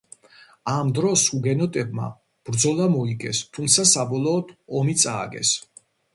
[0.75, 2.07] ამ დროს ჰუგენოტებმა
[2.49, 5.55] ბრძოლა მოიგეს, თუმცა საბოლოოდ ომი წააგეს.